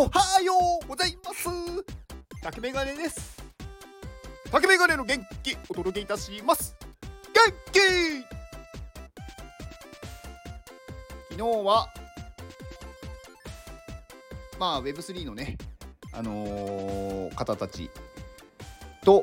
[0.00, 1.46] おはようございます。
[2.42, 3.36] 竹メガネです。
[4.50, 6.74] 竹メガネの元気お届けいたします。
[7.34, 7.80] 元気。
[11.32, 11.86] 昨日は
[14.58, 15.58] まあ Web3 のね
[16.14, 17.90] あのー方たち
[19.04, 19.22] と、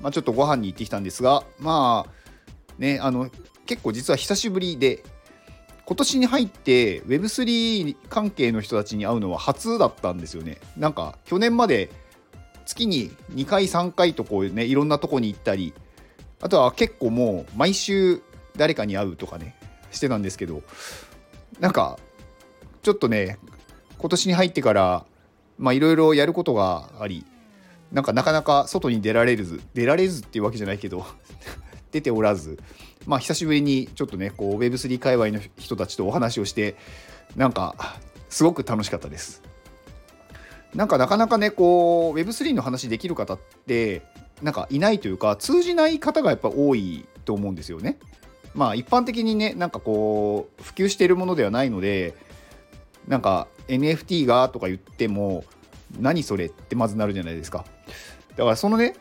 [0.00, 3.30] まあ、ちょっとご飯に行ってきたんですがまあねあの
[3.66, 5.04] 結構実は久しぶりで
[5.92, 10.56] 今年に入って Web3 関係の人たちに会うのは初だったんですよね。
[10.74, 11.90] なんか去年まで
[12.64, 15.74] 月に2回3回とこうねいろんなとこに行ったり
[16.40, 18.22] あとは結構もう毎週
[18.56, 19.54] 誰かに会うとかね
[19.90, 20.62] してたんですけど
[21.60, 21.98] なんか
[22.80, 23.38] ちょっとね
[23.98, 25.04] 今年に入ってから
[25.58, 27.26] まあいろいろやることがあり
[27.92, 31.04] なんかなかなか外に出られず出られずっていうわけじゃないけど
[31.92, 32.58] 出ておらず
[33.06, 36.76] まあ久しぶりにちょっとねこう Web3 界隈の人たちとお話をして
[37.36, 39.42] なんかすごく楽しかったです。
[40.74, 44.02] なんかなかなかねこう Web3 の話できる方って
[44.42, 47.98] なんかいないというか通じない方がやっぱ多いと思うんですよね。
[48.54, 52.14] まあ一般的にねなんかこう普及しているものではないので
[53.06, 55.44] なんか NFT がとか言っても
[55.98, 57.64] 何それってまずなるじゃないですか。
[58.36, 58.96] だからそのね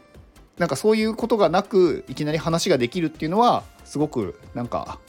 [0.62, 5.00] なんかそういうことがなくいきなり話ができるっていうのはすごくなんか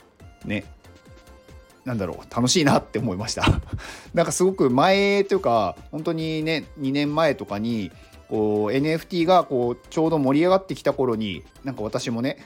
[0.47, 0.65] ね
[1.85, 3.45] なんだろう楽しいなって思いました。
[4.15, 7.93] なんかすごく前というか本当にね2年前とかに
[8.31, 12.39] こう NFT がこうちょうど盛り上がってきた頃になんか私もね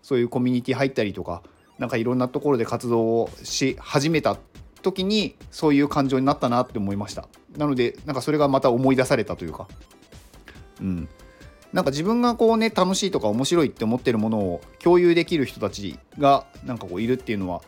[0.00, 1.42] そういうコミュニティ入ったりとか
[1.80, 4.36] なんかいろんなところで活動をし始めた
[4.82, 7.26] 時にそういう感情になったなって思いました。
[7.56, 9.66] なのでなんかそれがまた思い出されたというか。
[10.80, 11.08] うん。
[11.72, 17.62] なんか自分がこうね楽しいとか面白いって思ってるものを共有できる人たちがなんかこういるっていうのは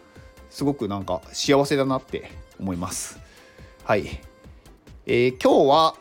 [0.50, 2.30] すごくなんか幸せだなって
[2.61, 3.19] 思います。
[3.84, 4.20] はい。
[5.06, 5.94] えー、今日は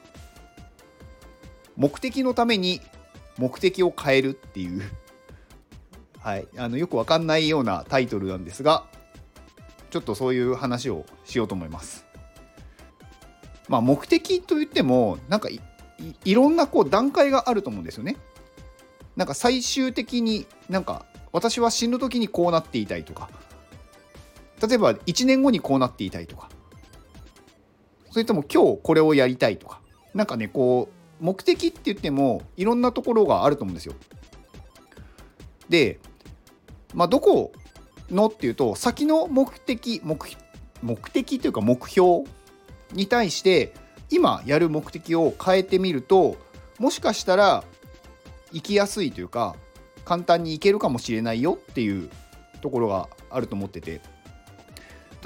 [1.75, 2.81] 目的のために
[3.37, 4.81] 目的を変えるっていう。
[6.19, 6.47] はい。
[6.57, 8.85] あのよくわかんないようなタイトルなんですが
[9.89, 12.05] ちょっとそういう話をしようと思います。
[13.69, 15.49] まあ目的といってもなんか
[16.25, 18.17] いろんなこう段階があると思うんですよね。
[19.15, 23.29] なんか最終的になんか私は死ぬ時にこうなっていたいとか
[24.65, 26.49] 例えば1年後にこうなっていたいとか
[28.11, 29.81] それとも今日これをやりたいとか
[30.13, 30.89] なんかねこ
[31.21, 33.93] う目的って言ってもいろんなところがあると思うんですよ。
[35.69, 35.99] で
[36.93, 37.51] まあどこ
[38.09, 40.17] のっていうと先の目的目
[40.81, 42.23] 目的というか目標
[42.91, 43.73] に対して
[44.13, 46.37] 今やる目的を変えてみると
[46.77, 47.63] もしかしたら
[48.51, 49.55] 行きやすいというか
[50.05, 52.09] 簡単に行けるかもしれないよっていう
[52.61, 54.01] ところがあると思ってて。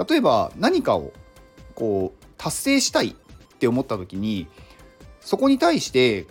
[0.08, 1.12] 例えば何かを
[1.74, 3.14] こう達成したいっ
[3.58, 4.46] て思った時に
[5.20, 6.26] そこに対して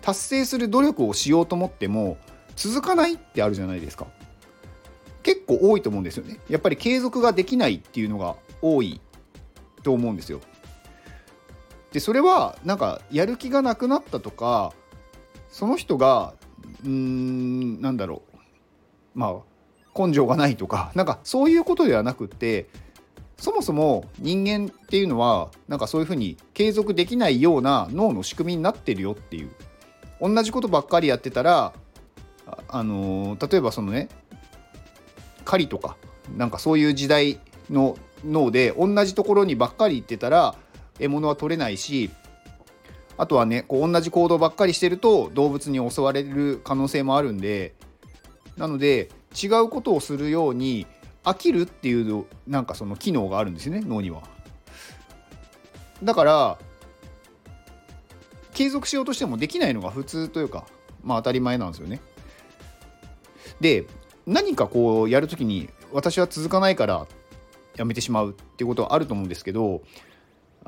[0.00, 2.16] 達成する努力をしようと思っても
[2.54, 4.06] 続かないってあるじゃないですか。
[5.24, 6.38] 結構多いと思うんですよね。
[6.48, 9.00] やっぱり継続ができないっていうのが多い
[9.82, 10.40] と思うんですよ。
[11.92, 14.72] でそれはなんかやる気がなくなったとか
[15.48, 16.34] その人が
[16.84, 18.38] うーんなんだろう。
[19.14, 19.36] まあ
[19.98, 22.68] 根性がないとか なんかそういうことではなくって
[23.36, 29.50] そもそも人間っていうのはなんかそういうふうに継続できないような脳の仕組みになってるよっていう。
[30.20, 31.72] 同じことばっかりやってたら
[32.68, 34.08] あのー、例えばそのね
[35.44, 35.96] 狩りとか
[36.36, 37.38] なんかそういう時代
[37.70, 40.56] の脳で同じところにばっかり行ってたら
[40.98, 42.10] 獲物は取れないし
[43.16, 47.74] あとはねこう同じ行動ばっかりしてると動物に襲われる可能性もあるんで
[48.56, 49.10] なので
[49.40, 50.86] 違うことをするように
[51.24, 54.22] 飽きるっていうなんかその機能があるんですよね脳には。
[56.02, 56.58] だから
[58.54, 60.66] 継続しようとしてもできないのが普通というか
[61.02, 62.00] まあ当たり前なんですよね。
[63.60, 63.86] で
[64.26, 67.06] 何かこうやるときに私は続かないから
[67.76, 69.82] やめてしまうっていうことはあると思うんですけど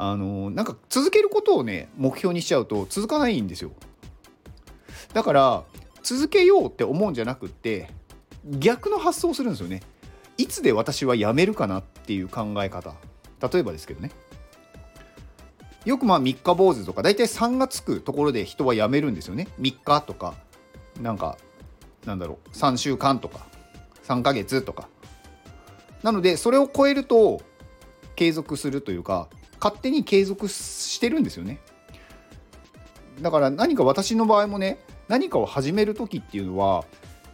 [0.03, 3.71] あのなんか続けることをね目標にしちゃうと続かないんですよ。
[5.13, 5.63] だから
[6.03, 7.91] 続けようって思うんじゃなくって
[8.47, 9.83] 逆の発想をするんですよね。
[10.39, 12.95] いつで私は辞めるかなっていう考え方。
[13.53, 14.11] 例えばですけどね。
[15.85, 19.49] よくまあ3日坊主とか大体3がつくところで人は辞めるんですよね。
[19.61, 20.33] 3日とか
[21.03, 21.37] なんか
[22.07, 23.47] なんだろう3週間とか
[24.05, 24.89] 3ヶ月とか。
[26.03, 27.43] なのでそれを超えると
[28.17, 29.29] 継続するというか
[29.61, 31.61] 勝手に継続してるんですよね。
[33.21, 34.79] だから何か私の場合もね
[35.09, 36.85] 何かを始める時っていうのは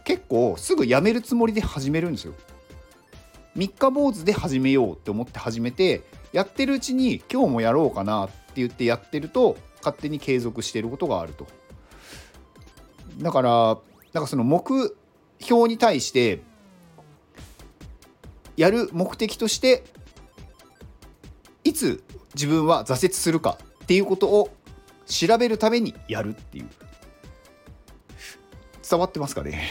[0.03, 2.33] 結構すぐやめるつもりで始めるんですよ。
[3.55, 11.47] 三日坊主で始めようって思って始めてやってるうちに今日もやろうかなって言ってやってると勝手に継続してることがあると。
[13.19, 13.77] だから
[14.13, 14.97] なんかその目
[15.39, 16.41] 標に対して
[18.55, 19.83] やる目的として
[21.77, 22.03] つ
[22.33, 24.49] 自分は挫折するかっていうことを
[25.05, 26.67] 調べるためにやるっていう。
[28.89, 29.63] 伝わってますかね？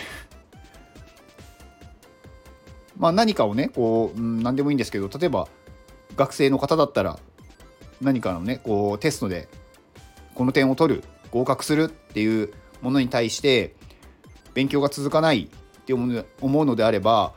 [2.99, 5.49] まあ何かをねこう、うん、何でもいいんですけど例えば
[6.17, 7.19] 学生の方だったら
[8.01, 9.49] 何かのねこうテストで
[10.35, 13.75] この点を取る合格するっていうものに対して
[14.55, 16.25] 勉強が続かないって思
[16.63, 17.35] うのであれば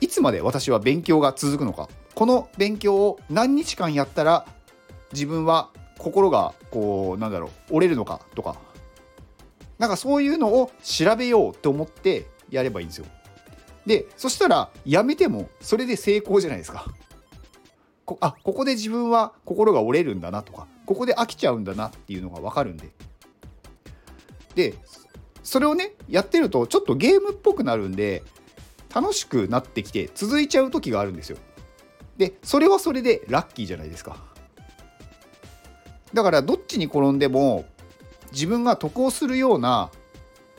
[0.00, 4.46] いつまで私は勉強が続くのかこの勉強を何日間やったら
[5.12, 8.56] 自分は心がこうなんだろう折れるのかとか
[9.78, 13.06] なんかそういうのを調べようと思ってやればいいんですよ。
[13.86, 16.86] でそしたらやめてもそれで成功じゃないですか。
[18.04, 22.90] こあここで自分は心が折れるんだなとかここで飽きちゃうんだなっていうのが分かるんで。
[24.54, 24.74] で
[25.42, 28.22] それをねやってるとちょっとゲームっぽくなるんで
[28.94, 31.38] 楽しくなってきて続いちゃう時があるんですよ。
[32.16, 34.16] でそれはそれでラッキーじゃないですか。
[36.12, 37.64] だからどっちに転んでも
[38.32, 39.90] 自分が得をするような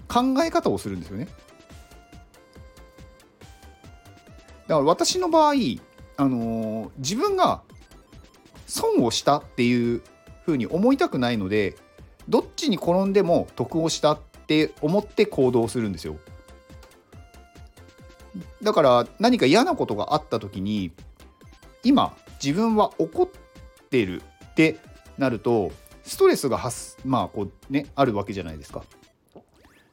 [0.07, 1.27] 考え方をするんですよね。
[4.67, 5.53] だから私の場合、
[6.17, 7.61] あのー、自分が
[8.67, 10.01] 損をしたっていう
[10.43, 11.75] ふうに思いたくないので
[12.27, 16.17] どっちに転んでも得をしたって思って行動するんですよ。
[18.61, 20.91] だから何か嫌なことがあった時に
[21.85, 23.29] 今自分は怒っ
[23.89, 24.21] てる
[24.51, 24.79] って
[25.17, 25.71] なると
[26.03, 28.83] ストレスが発まあこうねあるわけじゃないですか。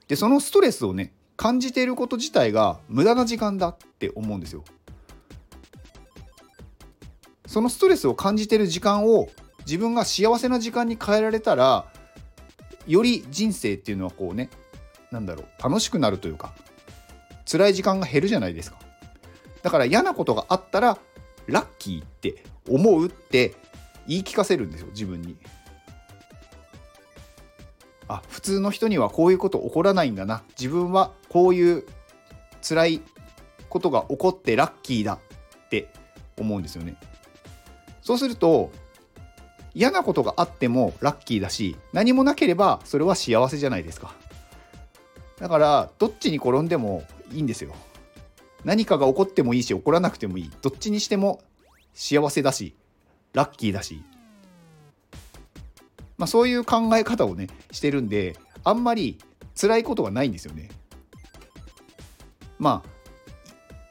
[0.09, 4.65] でそのストレスをね感じていること自体が無駄な時間だって思うんですよ。
[7.47, 9.29] そのストレスを感じてる時間を
[9.67, 11.87] 自分が幸せな時間に変えられたら
[12.87, 14.49] より人生っていうのはこうね
[15.11, 16.55] なんだろう楽しくなるというか
[17.50, 18.79] 辛い時間が減るじゃないですか
[19.62, 20.99] だから嫌なことがあったら
[21.47, 23.55] ラッキーって思うって
[24.06, 25.37] 言い聞かせるんですよ自分に。
[28.09, 30.43] あ普通の人にはこういうこと起こらないんだな。
[30.59, 31.85] 自分はこういう
[32.67, 33.00] 辛い
[33.69, 35.89] ことが起こってラッキーだって
[36.39, 36.97] 思うんですよね。
[38.03, 38.71] そうすると
[39.75, 44.15] 嫌なことがあってもラッキーだし何もなければそれは幸せじゃないですか。
[45.38, 47.75] だからどっちに転んでもいいんですよ。
[48.64, 50.50] 何かが起こってもいいし起こらなくてもいい。
[50.62, 51.41] どっちにしても
[51.94, 52.75] 幸せだし
[53.32, 54.03] ラッキーだし。
[56.19, 59.19] まあそういう考え方をねしてるんであんまり
[59.61, 60.70] 辛いことがないんですよね。
[62.59, 62.88] まあ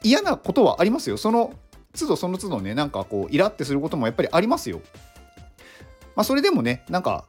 [0.02, 1.16] 嫌なことはありますよ。
[1.16, 1.52] その
[1.94, 4.80] 都度その都度ねなんかこうイラってすることもやっぱりありますよ。
[6.16, 7.26] まあそれでもねなんか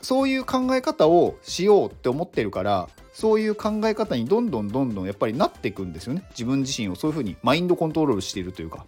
[0.00, 6.24] そういう考え方をしようって思ってるからそういう考え方にどんどんどんどんやっぱりなっていくんですよね。
[6.30, 8.84] 自分自身をそういうふうにマインドコントロールしているというか。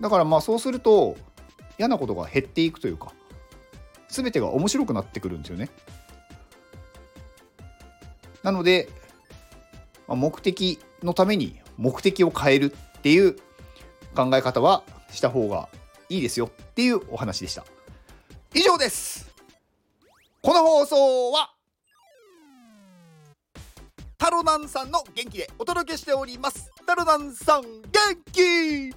[0.00, 1.16] だからまあそうすると
[1.78, 3.12] 嫌なことが減っていくというか
[4.08, 5.68] 全てが面白くなってくるんですよね。
[8.42, 8.88] なので、
[10.06, 13.36] まあ、目的のために目的を変えるっていう
[14.14, 15.68] 考え方はした方が
[16.08, 17.66] いいですよっていうお話でした。
[18.54, 19.34] 以上です。
[20.40, 21.57] この放送は
[24.18, 26.72] タロナンさんの元気でお届けしております。
[26.84, 27.70] タロナンさん元
[28.32, 28.92] 気！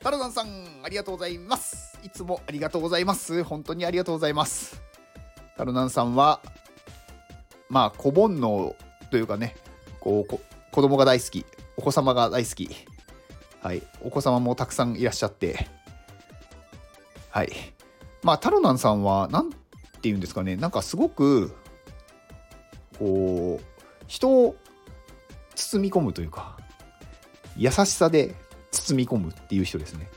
[0.00, 0.48] タロナンさん
[0.84, 1.96] ありがとうございます。
[2.04, 3.44] いつもありがとうございます。
[3.44, 4.82] 本当にありがとうございます。
[5.56, 6.40] タロナンさんは
[7.68, 8.74] まあ小煩悩
[9.12, 9.54] というかね
[10.00, 10.40] こうこ
[10.72, 12.68] 子供が大好きお子様が大好き。
[13.62, 13.82] はい。
[14.02, 15.68] お子様もたくさんいらっしゃって。
[17.30, 17.52] はい。
[18.24, 19.56] まあタロナンさんは何て
[20.02, 20.56] 言うんですかね。
[20.56, 21.54] なんかすごく
[22.98, 23.64] こう
[24.06, 24.56] 人を
[25.54, 26.56] 包み込むというか
[27.56, 28.34] 優しさで
[28.70, 30.08] 包み込むっていう人ですね。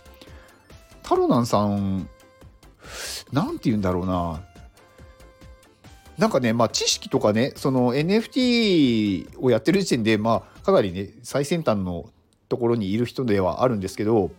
[1.04, 2.08] タロナンさん
[3.32, 4.44] 何て言うんだろうな
[6.18, 12.12] なんかね、まあ、知識とかね、その NFT をやってる時点で、まあ、かなりね、最先端の
[12.48, 14.30] ところにいる人ではあるんですけど、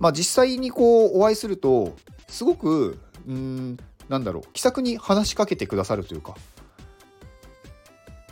[0.00, 1.96] まあ、実際にこうお会いすると、
[2.28, 3.78] すごく、うん、
[4.10, 6.34] なんだろう、気さくに話しかけてくださるというか、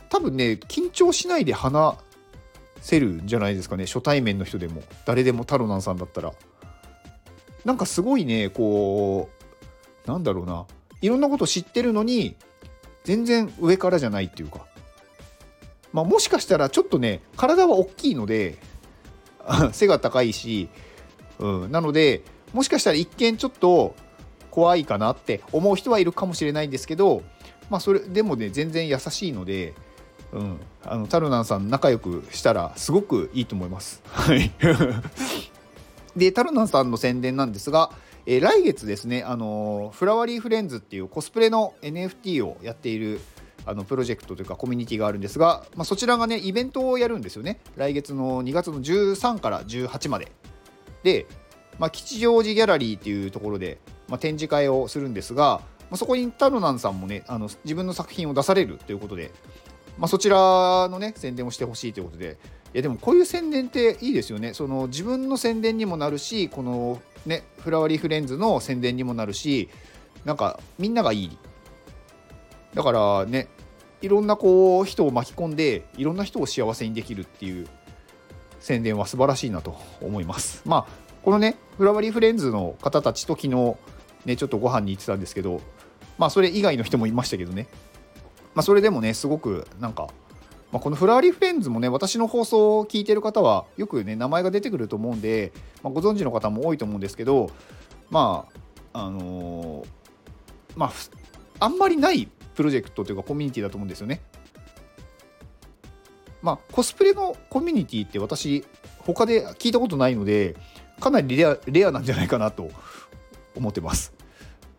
[0.09, 1.97] 多分ね緊張しないで話
[2.81, 3.85] せるんじゃないですかね。
[3.85, 4.83] 初対面の人でも。
[5.05, 6.33] 誰でもタロナンさんだったら。
[7.63, 9.29] なんかすごいねこ
[10.05, 10.65] うなんだろうな。
[11.01, 12.35] いろんなこと知ってるのに
[13.03, 14.65] 全然上からじゃないっていうか。
[15.93, 18.57] まあもしかしたらちょっとね体は大きいので
[19.71, 20.69] 背が高いし、
[21.39, 22.21] うん、なので
[22.53, 23.95] もしかしたら一見ちょっと
[24.51, 27.23] 怖いかなって思う人はいるかもしれないんですけど
[27.69, 29.73] まあそれでもね全然優しいので、
[30.33, 34.01] うん、あのタルナンさん仲良くしたらすごくいいと思います。
[34.05, 34.51] はい。
[36.15, 37.91] でタルナンさんの宣伝なんですが、
[38.25, 43.19] えー、来月ですね、あのフラワリーフレンズっていうコスプレの NFT をやっている
[43.65, 47.59] あのプロジェクトというかコミュニティがあるんですが、まあ、そちらがねイベントをやるんですよね。
[47.75, 50.31] 来月の2月の13から18まで。
[51.03, 51.25] で、
[51.79, 59.31] まあ、吉祥寺ギャラリーっていうところで、まあ、展示会をするんですが、まあ、そこにタロナンさんもねあの自分の作品を出されるということで、
[59.97, 62.37] まあ、そちらのね宣伝をしてほしいということで。
[62.73, 64.53] いやでもこういう宣伝っていいですよね。
[64.53, 69.69] その自分の宣伝にもなるしこのねフラワーリーフレンズの宣伝にもなるし
[70.25, 71.37] なんかみんながいい。
[72.73, 73.47] だからね
[74.01, 77.65] いろんなこう人を巻き込んでいろんな人を幸せにできるっていう
[78.59, 80.61] 宣伝は素晴らしいなと思います。
[80.65, 83.77] まあこのねフラワーリーフレンズの方たちと昨日
[84.25, 85.61] ねちょっとご飯に行ってたんですけど
[86.17, 87.67] まあそれ以外の人もいましたけどね。
[88.55, 90.09] まあそれでもねすごくなんか
[90.71, 97.49] まあ、このフラワリーフレンズもね私の放送を聞いてる方はよくね名前が出てくると思うんで、まあ、ご存知の方も多いと思うんですけど
[98.09, 98.45] ま
[98.91, 99.87] ああのー、
[100.75, 100.91] まあ
[101.59, 104.21] あんまりないプロジェクトというかコミュニティだと思うんですよね。
[106.41, 108.65] まあ、コスプレのコミュニティって私
[108.99, 110.55] 他で聞いたことないので
[110.99, 112.69] かなりレアレアなんじゃないかなと
[113.55, 114.14] 思ってます。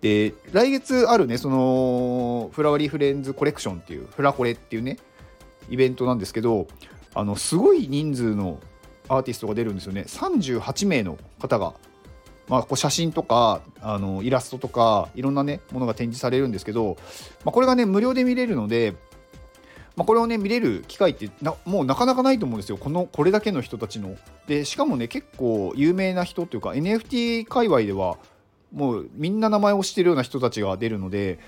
[0.06, 4.98] で来月あるねそのフラワリーフレンズコレクションっていうフラコレっていうね
[5.68, 6.68] イベントなんですけど
[7.14, 8.60] あのすごい人数の
[9.08, 11.74] アーティストが出るんですよね38名の方が
[12.48, 16.96] まあ、こう写真とかあのイラストとかいろんなねものが展示されるんですけど、
[17.44, 18.94] まあ、これがね無料で見れるので、
[19.96, 21.28] まあ、これをね見れる機会って
[21.64, 24.14] もうなかなかないと思うんですよこのこれだけの人たちの。
[24.46, 28.16] でしかもね結構有名な人というか NFT 界隈では
[28.76, 31.38] もうみんな名前を知ってるような人たちが出るので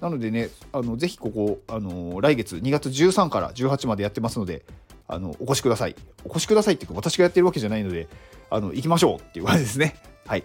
[0.00, 4.64] なのでねあのぜひここあの来月2月13から18までやってますので
[5.08, 8.08] あのお越しくださいお越しくださいっていうか私がやってるわけじゃないので
[8.50, 10.44] あの行きましょうっていう感じですねはい。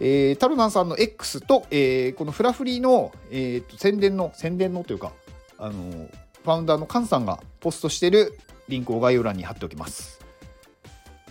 [0.00, 5.12] えー、タルナンさんの X と、えー、このフラフリーの、えーと、宣伝の、宣伝のというか、
[5.58, 8.36] あのファウンダーのカンさんがポストしてる
[8.68, 10.21] リンクを概要欄に貼っておきます。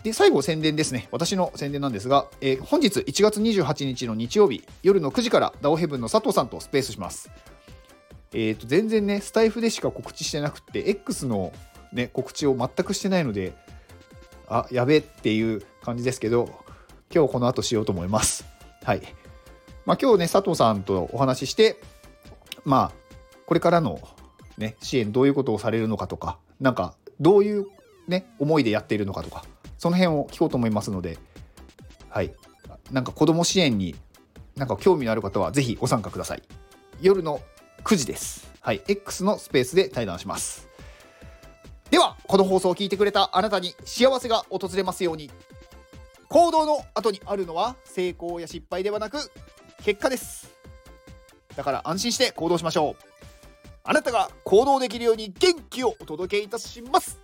[0.03, 1.07] で、最後宣伝ですね。
[1.11, 7.29] 私の宣伝なんですが、えー、本日1月28日の日曜日、夜の9時からダオヘブンの佐藤さんとスペースします。
[8.33, 11.53] えっ、ー、と、全然ね、スタイフでしか告知してなくて、X の
[11.93, 13.53] ね、告知を全くしてないので、
[14.47, 16.49] あ、やべっていう感じですけど、
[17.13, 18.45] 今日この後しようと思います。
[18.83, 19.01] はい。
[19.85, 21.79] まあ、今日ね、佐藤さんとお話しして、
[22.65, 22.91] まあ、
[23.45, 23.99] これからの、
[24.57, 27.67] ね、支援どういうことをされるのかとか、なんかどういう、
[28.07, 29.43] ね、思いでやっているのかとか、
[29.81, 31.17] その辺を聞こうと思いますので、
[32.07, 32.31] はい。
[32.91, 33.95] なんか子ども支援に
[34.55, 36.43] なんか興味のある方はぜひご参加ください。
[37.01, 37.41] 夜の
[37.83, 38.47] 9時です。
[38.59, 38.83] はい。
[38.87, 40.67] X のスペースで対談します。
[41.89, 45.31] では、この放送を聞いてくれたあなたに幸せが訪れますように。
[46.29, 49.17] 行動の後にあるのは成功や失敗ではなく
[49.83, 50.49] 結果です
[51.57, 52.95] だから安心して行動しましょう
[53.83, 57.19] あなたが行動できるように元気をお届けいたします